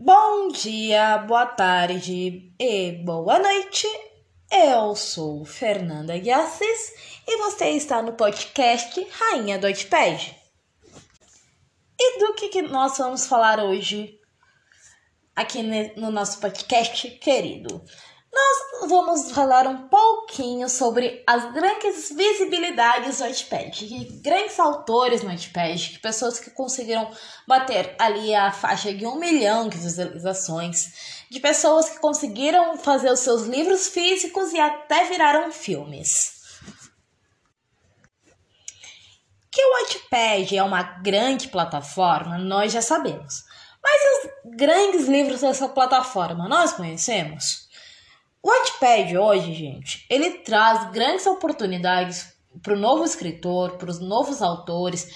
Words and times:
Bom 0.00 0.46
dia, 0.52 1.18
boa 1.18 1.44
tarde 1.44 2.52
e 2.56 2.92
boa 3.04 3.36
noite. 3.40 3.84
Eu 4.48 4.94
sou 4.94 5.44
Fernanda 5.44 6.16
Guiassis 6.16 7.20
e 7.26 7.36
você 7.38 7.70
está 7.70 8.00
no 8.00 8.12
podcast 8.12 9.04
Rainha 9.10 9.58
do 9.58 9.66
Wattpad. 9.66 10.36
E 11.98 12.18
do 12.20 12.34
que, 12.34 12.48
que 12.48 12.62
nós 12.62 12.96
vamos 12.96 13.26
falar 13.26 13.58
hoje 13.58 14.20
aqui 15.34 15.64
no 15.96 16.12
nosso 16.12 16.38
podcast 16.38 17.10
querido? 17.18 17.84
Nós 18.30 18.88
vamos 18.90 19.32
falar 19.32 19.66
um 19.66 19.88
pouquinho 19.88 20.68
sobre 20.68 21.22
as 21.26 21.50
grandes 21.52 22.12
visibilidades 22.12 23.18
do 23.18 23.24
Wattpad, 23.24 23.88
de 23.88 24.04
grandes 24.20 24.60
autores 24.60 25.22
no 25.22 25.30
Wattpad, 25.30 25.98
pessoas 26.00 26.38
que 26.38 26.50
conseguiram 26.50 27.10
bater 27.46 27.96
ali 27.98 28.34
a 28.34 28.52
faixa 28.52 28.92
de 28.92 29.06
um 29.06 29.18
milhão 29.18 29.68
de 29.68 29.78
visualizações, 29.78 31.24
de 31.30 31.40
pessoas 31.40 31.88
que 31.88 31.98
conseguiram 32.00 32.76
fazer 32.76 33.10
os 33.10 33.20
seus 33.20 33.44
livros 33.44 33.88
físicos 33.88 34.52
e 34.52 34.60
até 34.60 35.04
viraram 35.04 35.50
filmes. 35.50 36.36
Que 39.50 39.64
o 39.64 39.70
Wattpad 39.72 40.56
é 40.56 40.62
uma 40.62 40.82
grande 40.82 41.48
plataforma, 41.48 42.36
nós 42.36 42.72
já 42.72 42.82
sabemos. 42.82 43.44
Mas 43.82 44.02
os 44.02 44.56
grandes 44.56 45.08
livros 45.08 45.40
dessa 45.40 45.68
plataforma 45.68 46.46
nós 46.46 46.72
conhecemos? 46.72 47.67
O 48.48 48.50
Wattpad 48.50 49.14
hoje, 49.18 49.52
gente, 49.52 50.06
ele 50.08 50.38
traz 50.38 50.90
grandes 50.90 51.26
oportunidades 51.26 52.32
para 52.62 52.72
o 52.72 52.78
novo 52.78 53.04
escritor, 53.04 53.76
para 53.76 53.90
os 53.90 54.00
novos 54.00 54.40
autores 54.40 55.10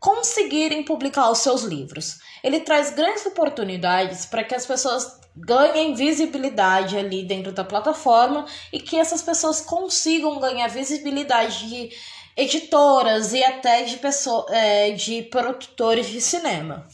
conseguirem 0.00 0.82
publicar 0.82 1.30
os 1.30 1.38
seus 1.38 1.62
livros. 1.62 2.18
Ele 2.42 2.58
traz 2.58 2.90
grandes 2.90 3.24
oportunidades 3.26 4.26
para 4.26 4.42
que 4.42 4.56
as 4.56 4.66
pessoas 4.66 5.20
ganhem 5.36 5.94
visibilidade 5.94 6.98
ali 6.98 7.22
dentro 7.22 7.52
da 7.52 7.62
plataforma 7.62 8.44
e 8.72 8.80
que 8.80 8.98
essas 8.98 9.22
pessoas 9.22 9.60
consigam 9.60 10.40
ganhar 10.40 10.66
visibilidade 10.66 11.68
de 11.68 11.90
editoras 12.36 13.34
e 13.34 13.44
até 13.44 13.84
de, 13.84 13.98
pessoas, 13.98 14.50
é, 14.50 14.90
de 14.90 15.22
produtores 15.22 16.08
de 16.08 16.20
cinema. 16.20 16.88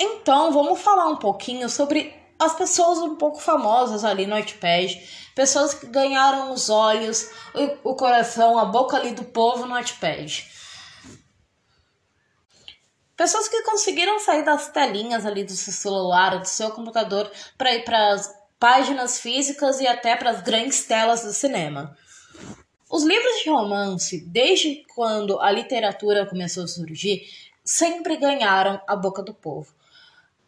Então, 0.00 0.50
vamos 0.50 0.80
falar 0.80 1.08
um 1.08 1.16
pouquinho 1.16 1.68
sobre 1.68 2.19
as 2.40 2.54
pessoas 2.54 2.98
um 2.98 3.16
pouco 3.16 3.38
famosas 3.38 4.02
ali 4.02 4.26
no 4.26 4.34
Wattpad, 4.34 5.06
pessoas 5.34 5.74
que 5.74 5.86
ganharam 5.86 6.52
os 6.52 6.70
olhos, 6.70 7.30
o, 7.54 7.90
o 7.90 7.94
coração, 7.94 8.58
a 8.58 8.64
boca 8.64 8.96
ali 8.96 9.12
do 9.12 9.24
povo 9.24 9.66
no 9.66 9.74
Wattpad. 9.74 10.48
Pessoas 13.14 13.46
que 13.46 13.62
conseguiram 13.62 14.18
sair 14.18 14.42
das 14.42 14.70
telinhas 14.70 15.26
ali 15.26 15.44
do 15.44 15.52
seu 15.52 15.74
celular, 15.74 16.38
do 16.38 16.48
seu 16.48 16.70
computador, 16.70 17.30
para 17.58 17.74
ir 17.74 17.84
para 17.84 18.14
as 18.14 18.34
páginas 18.58 19.20
físicas 19.20 19.78
e 19.78 19.86
até 19.86 20.16
para 20.16 20.30
as 20.30 20.40
grandes 20.40 20.84
telas 20.84 21.22
do 21.22 21.32
cinema. 21.34 21.94
Os 22.90 23.04
livros 23.04 23.42
de 23.44 23.50
romance, 23.50 24.24
desde 24.26 24.82
quando 24.94 25.38
a 25.40 25.50
literatura 25.50 26.24
começou 26.24 26.64
a 26.64 26.68
surgir, 26.68 27.22
sempre 27.62 28.16
ganharam 28.16 28.80
a 28.86 28.96
boca 28.96 29.22
do 29.22 29.34
povo. 29.34 29.72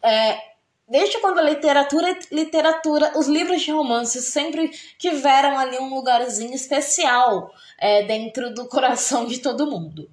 É, 0.02 0.51
Desde 0.92 1.18
quando 1.20 1.38
a 1.38 1.42
literatura 1.42 2.18
literatura, 2.30 3.12
os 3.16 3.26
livros 3.26 3.62
de 3.62 3.70
romance 3.70 4.20
sempre 4.20 4.70
tiveram 4.98 5.58
ali 5.58 5.78
um 5.78 5.88
lugarzinho 5.94 6.52
especial 6.52 7.50
é, 7.78 8.02
dentro 8.02 8.52
do 8.52 8.68
coração 8.68 9.24
de 9.24 9.38
todo 9.38 9.70
mundo. 9.70 10.10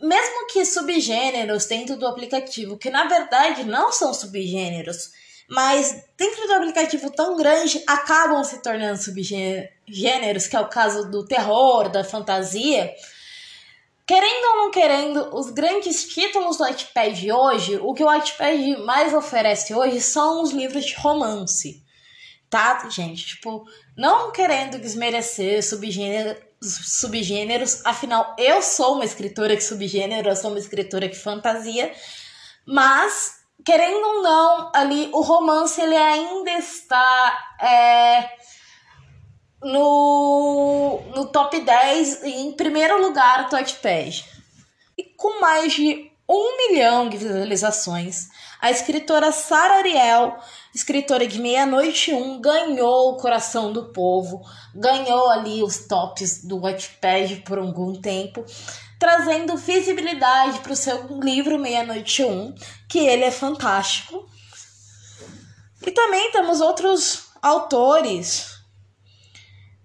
Mesmo 0.00 0.46
que 0.46 0.64
subgêneros 0.64 1.66
dentro 1.66 1.96
do 1.96 2.06
aplicativo, 2.06 2.78
que 2.78 2.88
na 2.88 3.08
verdade 3.08 3.64
não 3.64 3.90
são 3.90 4.14
subgêneros, 4.14 5.10
mas 5.50 6.04
dentro 6.16 6.46
do 6.46 6.54
aplicativo 6.54 7.10
tão 7.10 7.36
grande 7.36 7.82
acabam 7.84 8.44
se 8.44 8.62
tornando 8.62 9.02
subgêneros, 9.02 10.46
que 10.46 10.54
é 10.54 10.60
o 10.60 10.68
caso 10.68 11.10
do 11.10 11.26
terror, 11.26 11.88
da 11.88 12.04
fantasia, 12.04 12.94
Querendo 14.12 14.44
ou 14.44 14.56
não 14.58 14.70
querendo, 14.70 15.34
os 15.34 15.48
grandes 15.48 16.06
títulos 16.06 16.58
do 16.58 16.64
Wattpad 16.64 17.32
hoje, 17.32 17.78
o 17.80 17.94
que 17.94 18.02
o 18.02 18.06
Wattpad 18.06 18.76
mais 18.84 19.14
oferece 19.14 19.72
hoje 19.72 20.02
são 20.02 20.42
os 20.42 20.50
livros 20.50 20.84
de 20.84 20.94
romance. 20.96 21.82
Tá, 22.50 22.86
gente? 22.90 23.24
Tipo, 23.24 23.64
não 23.96 24.30
querendo 24.30 24.78
desmerecer 24.78 25.62
subgêneros, 26.62 27.80
afinal, 27.86 28.36
eu 28.36 28.60
sou 28.60 28.96
uma 28.96 29.06
escritora 29.06 29.56
de 29.56 29.64
subgênero, 29.64 30.28
eu 30.28 30.36
sou 30.36 30.50
uma 30.50 30.58
escritora 30.58 31.08
de 31.08 31.16
fantasia, 31.16 31.90
mas, 32.66 33.36
querendo 33.64 34.06
ou 34.06 34.22
não, 34.22 34.70
ali, 34.74 35.08
o 35.14 35.22
romance, 35.22 35.80
ele 35.80 35.96
ainda 35.96 36.50
está... 36.50 37.38
É, 37.62 38.28
no, 39.62 41.00
no 41.14 41.26
top 41.26 41.60
10 41.60 42.24
em 42.24 42.52
primeiro 42.52 43.00
lugar 43.00 43.48
do 43.48 43.56
Wattpad. 43.56 44.24
E 44.98 45.04
com 45.04 45.40
mais 45.40 45.72
de 45.72 46.10
um 46.28 46.56
milhão 46.56 47.08
de 47.08 47.16
visualizações, 47.16 48.28
a 48.60 48.70
escritora 48.70 49.32
Sara 49.32 49.78
Ariel, 49.78 50.38
escritora 50.74 51.26
de 51.26 51.40
Meia-Noite 51.40 52.14
1, 52.14 52.40
ganhou 52.40 53.10
o 53.10 53.16
coração 53.16 53.72
do 53.72 53.86
povo, 53.92 54.40
ganhou 54.74 55.28
ali 55.30 55.62
os 55.62 55.86
tops 55.86 56.44
do 56.44 56.60
Wattpad 56.60 57.42
por 57.44 57.58
algum 57.58 57.94
tempo, 58.00 58.44
trazendo 58.98 59.56
visibilidade 59.56 60.60
para 60.60 60.72
o 60.72 60.76
seu 60.76 61.06
livro 61.20 61.58
Meia-Noite 61.58 62.24
1, 62.24 62.54
que 62.88 63.00
ele 63.00 63.24
é 63.24 63.32
fantástico. 63.32 64.28
E 65.84 65.90
também 65.90 66.30
temos 66.30 66.60
outros 66.60 67.24
autores 67.42 68.51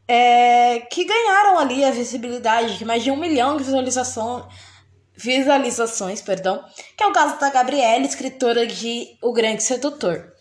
é, 0.07 0.79
que 0.91 1.03
ganharam 1.03 1.59
ali 1.59 1.83
a 1.83 1.91
visibilidade 1.91 2.77
de 2.77 2.85
mais 2.85 3.03
de 3.03 3.11
um 3.11 3.17
milhão 3.17 3.57
de 3.57 3.63
visualização, 3.63 4.47
visualizações, 5.15 6.21
perdão, 6.21 6.63
que 6.95 7.03
é 7.03 7.07
o 7.07 7.11
caso 7.11 7.39
da 7.39 7.49
Gabriela, 7.49 8.05
escritora 8.05 8.65
de 8.65 9.17
O 9.21 9.33
Grande 9.33 9.63
Sedutor. 9.63 10.33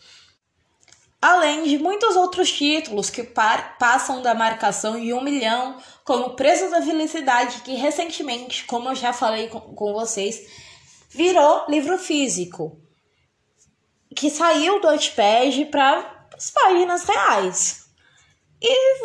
Além 1.21 1.65
de 1.65 1.79
muitos 1.79 2.15
outros 2.15 2.53
títulos 2.53 3.11
que 3.11 3.25
passam 3.25 4.23
da 4.23 4.35
marcação 4.35 5.01
de 5.01 5.13
um 5.13 5.23
milhão, 5.23 5.77
como 6.05 6.37
Preso 6.37 6.71
da 6.71 6.83
Felicidade, 6.83 7.63
que 7.63 7.75
recentemente, 7.75 8.65
como 8.65 8.91
eu 8.91 8.95
já 8.95 9.13
falei 9.13 9.49
com, 9.49 9.59
com 9.59 9.93
vocês, 9.93 10.47
virou 11.11 11.65
livro 11.69 11.99
físico, 11.99 12.79
que 14.15 14.31
saiu 14.31 14.81
do 14.81 14.87
Wattpad 14.87 15.65
para 15.67 16.29
as 16.37 16.51
páginas 16.51 17.05
reais. 17.05 17.87
E 18.61 19.01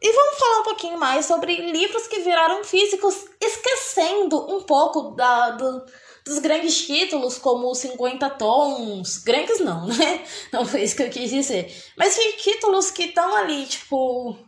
e 0.00 0.12
vamos 0.12 0.38
falar 0.38 0.60
um 0.60 0.64
pouquinho 0.64 0.98
mais 0.98 1.26
sobre 1.26 1.56
livros 1.56 2.06
que 2.06 2.20
viraram 2.20 2.62
físicos, 2.62 3.26
esquecendo 3.40 4.54
um 4.54 4.62
pouco 4.62 5.10
da, 5.16 5.50
do, 5.50 5.84
dos 6.24 6.38
grandes 6.38 6.86
títulos, 6.86 7.36
como 7.36 7.74
50 7.74 8.30
Tons. 8.30 9.18
Grandes 9.18 9.58
não, 9.58 9.86
né? 9.86 10.24
Não 10.52 10.64
foi 10.64 10.82
isso 10.82 10.94
que 10.94 11.02
eu 11.02 11.10
quis 11.10 11.30
dizer. 11.30 11.74
Mas 11.96 12.14
de 12.14 12.32
títulos 12.34 12.92
que 12.92 13.04
estão 13.04 13.34
ali, 13.34 13.66
tipo. 13.66 14.38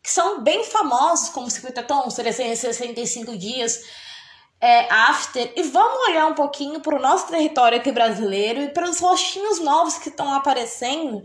que 0.00 0.10
são 0.10 0.42
bem 0.42 0.62
famosos, 0.62 1.30
como 1.30 1.50
50 1.50 1.82
Tons, 1.82 2.14
365 2.14 3.36
Dias. 3.36 3.82
É, 4.60 4.92
after, 4.92 5.52
e 5.54 5.62
vamos 5.62 6.08
olhar 6.08 6.26
um 6.26 6.34
pouquinho 6.34 6.80
para 6.80 6.96
o 6.96 7.00
nosso 7.00 7.28
território 7.28 7.78
aqui 7.78 7.92
brasileiro 7.92 8.62
e 8.62 8.68
para 8.68 8.90
os 8.90 8.98
rostinhos 8.98 9.60
novos 9.60 9.98
que 9.98 10.08
estão 10.08 10.34
aparecendo 10.34 11.22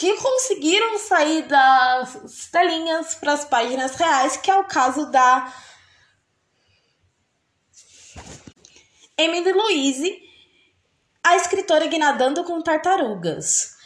que 0.00 0.16
conseguiram 0.16 0.98
sair 0.98 1.42
das 1.42 2.48
telinhas 2.50 3.14
para 3.16 3.34
as 3.34 3.44
páginas 3.44 3.96
reais, 3.96 4.34
que 4.34 4.50
é 4.50 4.56
o 4.56 4.64
caso 4.64 5.10
da 5.10 5.52
Emily 9.18 9.52
Louise, 9.52 10.18
a 11.22 11.36
escritora 11.36 11.86
que 11.86 11.98
com 12.44 12.62
Tartarugas, 12.62 13.76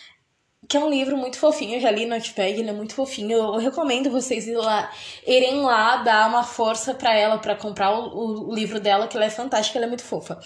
que 0.68 0.76
é 0.76 0.80
um 0.80 0.88
livro 0.88 1.16
muito 1.16 1.36
fofinho, 1.36 1.78
eu 1.78 1.80
já 1.80 1.90
li 1.90 2.06
no 2.06 2.14
Notepad, 2.14 2.60
ele 2.60 2.70
é 2.70 2.72
muito 2.72 2.94
fofinho, 2.94 3.36
eu 3.36 3.56
recomendo 3.56 4.08
vocês 4.08 4.46
ir 4.46 4.54
lá, 4.54 4.92
irem 5.26 5.62
lá 5.62 5.96
dar 5.96 6.28
uma 6.28 6.44
força 6.44 6.94
para 6.94 7.12
ela, 7.12 7.38
para 7.38 7.56
comprar 7.56 7.90
o, 7.90 8.50
o 8.50 8.54
livro 8.54 8.78
dela, 8.78 9.08
que 9.08 9.16
ela 9.16 9.26
é 9.26 9.30
fantástica, 9.30 9.80
ela 9.80 9.86
é 9.86 9.88
muito 9.88 10.04
fofa. 10.04 10.38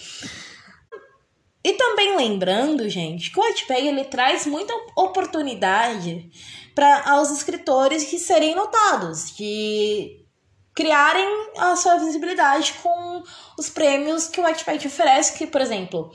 E 1.63 1.73
também 1.73 2.15
lembrando, 2.15 2.87
gente, 2.87 3.31
que 3.31 3.39
o 3.39 3.43
Wattpad 3.43 3.85
ele 3.85 4.05
traz 4.05 4.45
muita 4.45 4.73
oportunidade 4.95 6.29
para 6.73 7.21
os 7.21 7.31
escritores 7.31 8.05
que 8.05 8.17
serem 8.17 8.55
notados, 8.55 9.35
de 9.35 10.25
criarem 10.73 11.27
a 11.57 11.75
sua 11.75 11.97
visibilidade 11.97 12.73
com 12.81 13.21
os 13.57 13.69
prêmios 13.69 14.27
que 14.27 14.39
o 14.39 14.43
Wattpad 14.43 14.87
oferece, 14.87 15.37
que, 15.37 15.45
por 15.45 15.59
exemplo, 15.59 16.09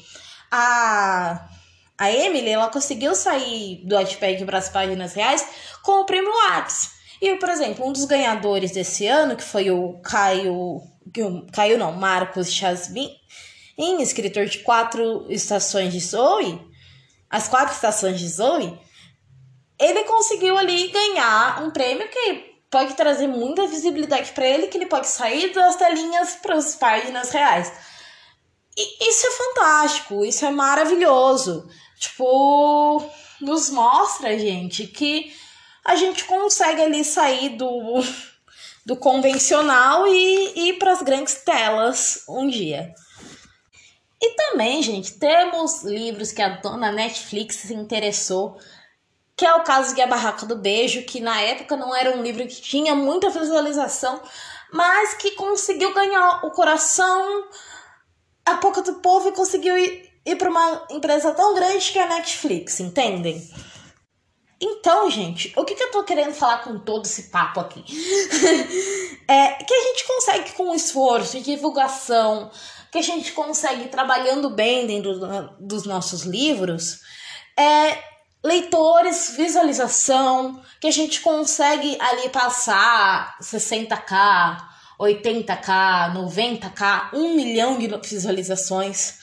a 0.50 1.48
a 1.96 2.10
Emily, 2.10 2.50
ela 2.50 2.68
conseguiu 2.68 3.14
sair 3.14 3.82
do 3.86 3.94
Wattpad 3.94 4.44
para 4.44 4.58
as 4.58 4.68
páginas 4.68 5.14
reais 5.14 5.46
com 5.82 6.00
o 6.00 6.04
prêmio 6.04 6.30
Whats. 6.30 6.90
E, 7.20 7.36
por 7.36 7.48
exemplo, 7.48 7.86
um 7.86 7.92
dos 7.92 8.04
ganhadores 8.04 8.72
desse 8.72 9.06
ano, 9.06 9.36
que 9.36 9.44
foi 9.44 9.70
o 9.70 10.00
Caio, 10.02 10.82
Caio 11.52 11.78
não, 11.78 11.92
Marcos 11.92 12.52
Chasmin, 12.52 13.10
em 13.76 14.02
Escritor 14.02 14.46
de 14.46 14.58
Quatro 14.60 15.26
Estações 15.28 15.92
de 15.92 16.00
Zoe, 16.00 16.60
As 17.28 17.48
Quatro 17.48 17.74
Estações 17.74 18.18
de 18.18 18.28
Zoe, 18.28 18.78
ele 19.78 20.04
conseguiu 20.04 20.56
ali 20.56 20.88
ganhar 20.88 21.62
um 21.62 21.70
prêmio 21.70 22.08
que 22.08 22.54
pode 22.70 22.94
trazer 22.94 23.26
muita 23.26 23.66
visibilidade 23.66 24.32
para 24.32 24.46
ele, 24.46 24.66
que 24.68 24.76
ele 24.76 24.86
pode 24.86 25.08
sair 25.08 25.52
das 25.52 25.76
telinhas 25.76 26.36
para 26.36 26.56
as 26.56 26.74
páginas 26.76 27.30
reais. 27.30 27.72
E 28.76 29.08
isso 29.08 29.26
é 29.26 29.30
fantástico, 29.30 30.24
isso 30.24 30.44
é 30.44 30.50
maravilhoso. 30.50 31.68
Tipo, 31.98 33.04
nos 33.40 33.70
mostra, 33.70 34.38
gente, 34.38 34.86
que 34.86 35.32
a 35.84 35.96
gente 35.96 36.24
consegue 36.24 36.82
ali 36.82 37.04
sair 37.04 37.50
do, 37.50 38.02
do 38.84 38.96
convencional 38.96 40.06
e 40.08 40.68
ir 40.70 40.78
para 40.78 40.92
as 40.92 41.02
grandes 41.02 41.34
telas 41.44 42.24
um 42.28 42.48
dia. 42.48 42.92
E 44.24 44.36
também, 44.36 44.82
gente, 44.82 45.18
temos 45.18 45.82
livros 45.82 46.32
que 46.32 46.40
a 46.40 46.48
dona 46.48 46.90
Netflix 46.90 47.56
se 47.56 47.74
interessou, 47.74 48.56
que 49.36 49.44
é 49.44 49.54
o 49.54 49.62
caso 49.62 49.94
de 49.94 50.00
A 50.00 50.06
Barraca 50.06 50.46
do 50.46 50.56
Beijo, 50.56 51.02
que 51.02 51.20
na 51.20 51.42
época 51.42 51.76
não 51.76 51.94
era 51.94 52.16
um 52.16 52.22
livro 52.22 52.46
que 52.46 52.62
tinha 52.62 52.94
muita 52.94 53.28
visualização, 53.28 54.22
mas 54.72 55.12
que 55.12 55.32
conseguiu 55.32 55.92
ganhar 55.92 56.42
o 56.42 56.50
coração 56.52 57.44
a 58.46 58.54
pouco 58.54 58.80
do 58.80 58.94
povo 58.94 59.28
e 59.28 59.32
conseguiu 59.32 59.76
ir, 59.76 60.10
ir 60.24 60.36
para 60.36 60.48
uma 60.48 60.86
empresa 60.90 61.34
tão 61.34 61.54
grande 61.54 61.92
que 61.92 61.98
é 61.98 62.04
a 62.04 62.08
Netflix, 62.08 62.80
entendem? 62.80 63.46
Então, 64.58 65.10
gente, 65.10 65.52
o 65.54 65.66
que, 65.66 65.74
que 65.74 65.82
eu 65.82 65.90
tô 65.90 66.02
querendo 66.02 66.32
falar 66.32 66.64
com 66.64 66.78
todo 66.78 67.04
esse 67.04 67.24
papo 67.24 67.60
aqui? 67.60 67.84
é 69.28 69.52
que 69.62 69.74
a 69.74 69.82
gente 69.82 70.06
consegue, 70.06 70.52
com 70.52 70.74
esforço 70.74 71.36
e 71.36 71.42
divulgação, 71.42 72.50
que 72.94 72.98
a 72.98 73.02
gente 73.02 73.32
consegue 73.32 73.88
trabalhando 73.88 74.48
bem 74.50 74.86
dentro 74.86 75.18
do, 75.18 75.50
dos 75.58 75.84
nossos 75.84 76.22
livros, 76.22 77.00
é, 77.58 77.98
leitores, 78.40 79.34
visualização, 79.36 80.62
que 80.80 80.86
a 80.86 80.92
gente 80.92 81.20
consegue 81.20 82.00
ali 82.00 82.28
passar 82.28 83.36
60k, 83.42 84.62
80k, 85.00 86.14
90k, 86.14 87.12
1 87.14 87.34
milhão 87.34 87.78
de 87.80 87.88
visualizações, 88.08 89.18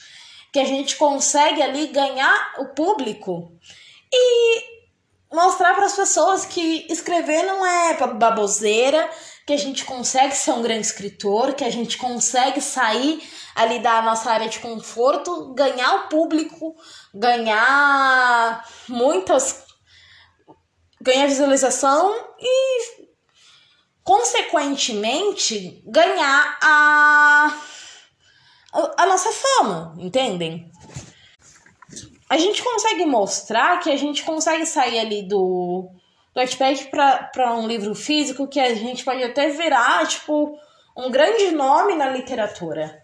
que 0.52 0.58
a 0.58 0.66
gente 0.66 0.96
consegue 0.96 1.62
ali 1.62 1.86
ganhar 1.86 2.52
o 2.58 2.74
público. 2.74 3.56
E 4.12 4.81
mostrar 5.32 5.74
para 5.74 5.86
as 5.86 5.96
pessoas 5.96 6.44
que 6.44 6.86
escrever 6.90 7.42
não 7.44 7.64
é 7.64 7.96
baboseira, 8.14 9.08
que 9.46 9.52
a 9.52 9.56
gente 9.56 9.84
consegue 9.84 10.36
ser 10.36 10.52
um 10.52 10.62
grande 10.62 10.86
escritor, 10.86 11.54
que 11.54 11.64
a 11.64 11.70
gente 11.70 11.96
consegue 11.98 12.60
sair 12.60 13.22
ali 13.54 13.80
da 13.80 14.02
nossa 14.02 14.30
área 14.30 14.48
de 14.48 14.60
conforto, 14.60 15.52
ganhar 15.54 15.94
o 15.94 16.08
público, 16.08 16.74
ganhar 17.14 18.64
muitas 18.88 19.64
ganhar 21.00 21.26
visualização 21.26 22.14
e 22.38 23.08
consequentemente 24.04 25.82
ganhar 25.86 26.58
a 26.62 27.58
a 28.96 29.04
nossa 29.04 29.30
fama, 29.30 29.94
entendem? 29.98 30.70
A 32.32 32.38
gente 32.38 32.62
consegue 32.62 33.04
mostrar 33.04 33.78
que 33.80 33.90
a 33.90 33.96
gente 33.98 34.22
consegue 34.22 34.64
sair 34.64 34.98
ali 34.98 35.22
do, 35.22 35.86
do 36.34 36.40
iPad 36.40 36.86
para 37.30 37.52
um 37.52 37.66
livro 37.66 37.94
físico 37.94 38.48
que 38.48 38.58
a 38.58 38.74
gente 38.74 39.04
pode 39.04 39.22
até 39.22 39.50
virar, 39.50 40.06
tipo, 40.06 40.58
um 40.96 41.10
grande 41.10 41.50
nome 41.50 41.94
na 41.94 42.08
literatura. 42.08 43.02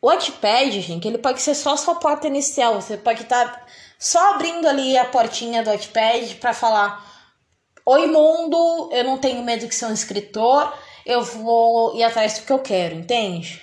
O 0.00 0.06
Wattpad, 0.06 0.80
gente, 0.80 1.06
ele 1.06 1.18
pode 1.18 1.42
ser 1.42 1.54
só 1.54 1.76
sua 1.76 1.96
porta 1.96 2.26
inicial. 2.26 2.80
Você 2.80 2.96
pode 2.96 3.24
estar 3.24 3.46
tá 3.46 3.66
só 3.98 4.36
abrindo 4.36 4.66
ali 4.66 4.96
a 4.96 5.04
portinha 5.04 5.62
do 5.62 5.68
Wattpad 5.68 6.36
para 6.36 6.54
falar: 6.54 7.04
Oi, 7.84 8.06
mundo, 8.06 8.88
eu 8.90 9.04
não 9.04 9.18
tenho 9.18 9.44
medo 9.44 9.68
de 9.68 9.74
ser 9.74 9.84
um 9.84 9.92
escritor, 9.92 10.72
eu 11.04 11.22
vou 11.22 11.94
ir 11.94 12.04
atrás 12.04 12.38
do 12.38 12.46
que 12.46 12.52
eu 12.54 12.58
quero, 12.58 12.94
entende? 12.94 13.60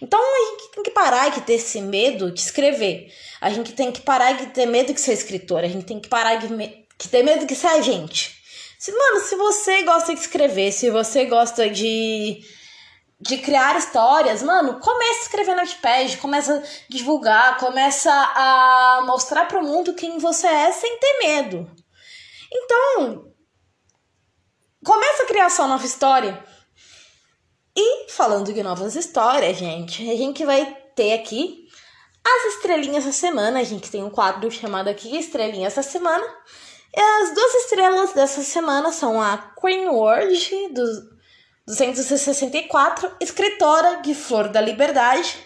Então 0.00 0.20
a 0.20 0.50
gente 0.50 0.70
tem 0.72 0.82
que 0.82 0.90
parar 0.90 1.30
de 1.30 1.40
ter 1.42 1.54
esse 1.54 1.80
medo 1.80 2.30
de 2.30 2.40
escrever. 2.40 3.12
A 3.40 3.50
gente 3.50 3.72
tem 3.72 3.90
que 3.90 4.00
parar 4.00 4.32
de 4.32 4.46
ter 4.46 4.66
medo 4.66 4.92
de 4.92 5.00
ser 5.00 5.12
escritor. 5.12 5.64
A 5.64 5.68
gente 5.68 5.86
tem 5.86 6.00
que 6.00 6.08
parar 6.08 6.36
de, 6.36 6.52
me... 6.52 6.86
ter 7.10 7.22
medo 7.22 7.46
de 7.46 7.54
ser 7.54 7.68
a 7.68 7.80
gente. 7.80 8.38
Se, 8.78 8.92
mano, 8.92 9.20
se 9.20 9.34
você 9.34 9.82
gosta 9.82 10.14
de 10.14 10.20
escrever, 10.20 10.70
se 10.72 10.88
você 10.88 11.24
gosta 11.24 11.68
de, 11.68 12.40
de 13.20 13.38
criar 13.38 13.76
histórias, 13.76 14.40
mano, 14.40 14.78
começa 14.78 15.20
a 15.20 15.22
escrever 15.22 15.56
no 15.56 15.62
Notepad, 15.62 16.16
começa 16.18 16.54
a 16.54 16.62
divulgar, 16.88 17.58
começa 17.58 18.12
a 18.12 19.02
mostrar 19.04 19.46
para 19.46 19.58
o 19.58 19.64
mundo 19.64 19.94
quem 19.94 20.18
você 20.18 20.46
é 20.46 20.70
sem 20.70 20.96
ter 20.98 21.18
medo. 21.18 21.68
Então, 22.52 23.32
começa 24.84 25.24
a 25.24 25.26
criar 25.26 25.50
sua 25.50 25.66
nova 25.66 25.84
história. 25.84 26.42
E 27.80 28.10
falando 28.10 28.52
de 28.52 28.60
novas 28.60 28.96
histórias, 28.96 29.56
gente, 29.56 30.02
a 30.10 30.16
gente 30.16 30.44
vai 30.44 30.76
ter 30.96 31.12
aqui 31.12 31.68
as 32.26 32.54
estrelinhas 32.56 33.04
da 33.04 33.12
semana. 33.12 33.60
A 33.60 33.62
gente 33.62 33.88
tem 33.88 34.02
um 34.02 34.10
quadro 34.10 34.50
chamado 34.50 34.88
aqui 34.88 35.16
Estrelinhas 35.16 35.76
da 35.76 35.82
Semana. 35.84 36.26
E 36.92 37.00
as 37.00 37.32
duas 37.32 37.54
estrelas 37.54 38.12
dessa 38.12 38.42
semana 38.42 38.90
são 38.90 39.22
a 39.22 39.54
Queen 39.60 39.86
Word, 39.90 40.70
do 40.72 40.84
264, 41.68 43.12
escritora 43.20 44.02
de 44.02 44.12
Flor 44.12 44.48
da 44.48 44.60
Liberdade, 44.60 45.38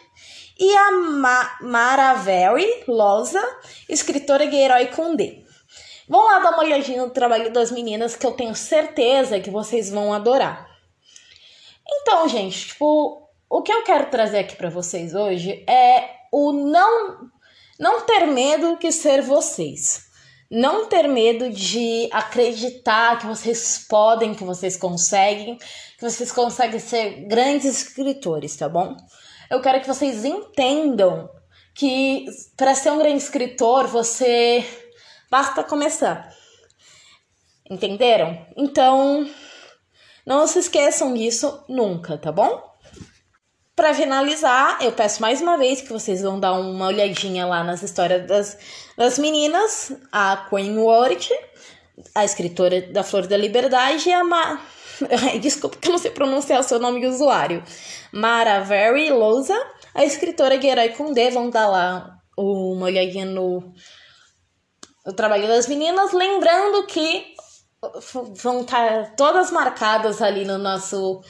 e 0.58 0.74
a 0.74 0.90
Ma 0.90 1.58
Maravelli 1.60 2.84
Loza, 2.88 3.46
escritora 3.90 4.46
de 4.46 4.56
Herói 4.56 4.86
Condé. 4.86 5.42
Vão 6.08 6.24
lá 6.24 6.38
dar 6.38 6.52
uma 6.52 6.62
olhadinha 6.62 7.02
no 7.02 7.10
trabalho 7.10 7.52
das 7.52 7.70
meninas 7.70 8.16
que 8.16 8.26
eu 8.26 8.32
tenho 8.32 8.54
certeza 8.54 9.38
que 9.38 9.50
vocês 9.50 9.90
vão 9.90 10.14
adorar. 10.14 10.71
Então, 12.00 12.28
gente, 12.28 12.68
tipo, 12.68 13.28
o 13.48 13.62
que 13.62 13.72
eu 13.72 13.82
quero 13.82 14.10
trazer 14.10 14.38
aqui 14.38 14.56
para 14.56 14.70
vocês 14.70 15.14
hoje 15.14 15.64
é 15.68 16.08
o 16.32 16.52
não 16.52 17.30
não 17.78 18.02
ter 18.02 18.26
medo 18.26 18.76
que 18.76 18.92
ser 18.92 19.22
vocês. 19.22 20.10
Não 20.50 20.86
ter 20.86 21.08
medo 21.08 21.50
de 21.50 22.08
acreditar 22.12 23.18
que 23.18 23.26
vocês 23.26 23.86
podem, 23.88 24.34
que 24.34 24.44
vocês 24.44 24.76
conseguem, 24.76 25.56
que 25.56 26.02
vocês 26.02 26.30
conseguem 26.30 26.78
ser 26.78 27.26
grandes 27.26 27.64
escritores, 27.64 28.54
tá 28.56 28.68
bom? 28.68 28.96
Eu 29.50 29.60
quero 29.60 29.80
que 29.80 29.88
vocês 29.88 30.24
entendam 30.24 31.28
que 31.74 32.26
para 32.56 32.74
ser 32.74 32.92
um 32.92 32.98
grande 32.98 33.16
escritor, 33.16 33.86
você 33.86 34.64
basta 35.30 35.64
começar. 35.64 36.30
Entenderam? 37.68 38.46
Então, 38.56 39.28
não 40.26 40.46
se 40.46 40.58
esqueçam 40.58 41.14
disso 41.14 41.64
nunca, 41.68 42.16
tá 42.16 42.30
bom? 42.30 42.62
Para 43.74 43.94
finalizar, 43.94 44.78
eu 44.82 44.92
peço 44.92 45.20
mais 45.22 45.40
uma 45.40 45.56
vez 45.56 45.80
que 45.80 45.92
vocês 45.92 46.22
vão 46.22 46.38
dar 46.38 46.52
uma 46.52 46.86
olhadinha 46.86 47.46
lá 47.46 47.64
nas 47.64 47.82
histórias 47.82 48.26
das, 48.26 48.58
das 48.96 49.18
meninas, 49.18 49.92
a 50.12 50.46
Queen 50.48 50.78
Ward, 50.78 51.28
a 52.14 52.24
escritora 52.24 52.82
da 52.92 53.02
Flor 53.02 53.26
da 53.26 53.36
Liberdade, 53.36 54.08
e 54.08 54.12
a 54.12 54.22
Ma... 54.22 54.60
Desculpa 55.40 55.78
que 55.78 55.88
eu 55.88 55.92
não 55.92 55.98
sei 55.98 56.10
pronunciar 56.10 56.60
o 56.60 56.62
seu 56.62 56.78
nome 56.78 57.00
de 57.00 57.06
usuário. 57.06 57.62
Mara 58.12 58.60
Very 58.60 59.10
Lousa, 59.10 59.58
a 59.94 60.04
escritora 60.04 60.54
Herói 60.54 60.94
D. 61.14 61.30
Vão 61.30 61.50
dar 61.50 61.66
lá 61.66 62.18
uma 62.36 62.86
olhadinha 62.86 63.24
no, 63.24 63.72
no 65.04 65.12
trabalho 65.14 65.48
das 65.48 65.66
meninas. 65.66 66.12
Lembrando 66.12 66.86
que 66.86 67.34
vão 68.34 68.60
estar 68.60 69.04
tá 69.04 69.12
todas 69.16 69.50
marcadas 69.50 70.22
ali 70.22 70.44
no 70.44 70.56
nosso 70.56 71.20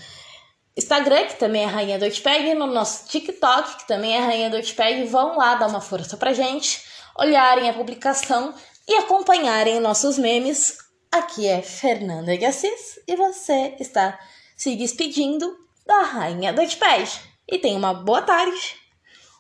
Instagram, 0.77 1.27
que 1.27 1.39
também 1.39 1.63
é 1.63 1.67
Rainha 1.67 1.99
do 1.99 2.05
Outpeg, 2.05 2.55
no 2.55 2.67
nosso 2.67 3.09
TikTok, 3.09 3.79
que 3.79 3.89
também 3.89 4.17
é 4.17 4.21
Rainha 4.21 4.51
do 4.51 4.57
Outpeg. 4.57 5.05
Vão 5.07 5.37
lá 5.37 5.55
dar 5.55 5.67
uma 5.67 5.81
força 5.81 6.17
pra 6.17 6.33
gente, 6.33 6.83
olharem 7.19 7.69
a 7.69 7.75
publicação 7.75 8.55
e 8.87 8.95
acompanharem 8.97 9.81
nossos 9.81 10.19
memes. 10.19 10.77
Aqui 11.11 11.47
é 11.47 11.61
Fernanda 11.63 12.37
de 12.37 12.45
Assis 12.45 12.99
e 13.07 13.17
você 13.17 13.77
está 13.79 14.19
se 14.57 14.75
despedindo 14.77 15.55
da 15.87 16.03
Rainha 16.03 16.53
do 16.53 16.61
Outpeg. 16.61 17.09
E 17.49 17.59
tenha 17.59 17.77
uma 17.77 17.93
boa 17.93 18.23
tarde, 18.23 18.77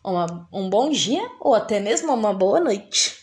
uma, 0.04 0.48
um 0.52 0.68
bom 0.68 0.90
dia 0.90 1.30
ou 1.40 1.54
até 1.54 1.78
mesmo 1.78 2.12
uma 2.12 2.34
boa 2.34 2.60
noite. 2.60 3.21